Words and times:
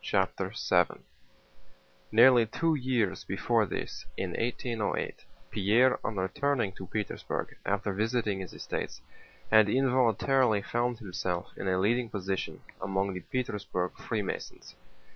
CHAPTER 0.03 0.51
VII 0.67 1.01
Nearly 2.11 2.47
two 2.47 2.73
years 2.73 3.23
before 3.23 3.67
this, 3.67 4.03
in 4.17 4.31
1808, 4.31 5.23
Pierre 5.51 5.99
on 6.03 6.15
returning 6.17 6.71
to 6.71 6.87
Petersburg 6.87 7.55
after 7.67 7.93
visiting 7.93 8.39
his 8.39 8.51
estates 8.53 8.99
had 9.51 9.69
involuntarily 9.69 10.63
found 10.63 10.97
himself 10.97 11.55
in 11.55 11.67
a 11.67 11.77
leading 11.77 12.09
position 12.09 12.61
among 12.81 13.13
the 13.13 13.19
Petersburg 13.19 13.91
Freemasons. 13.95 14.73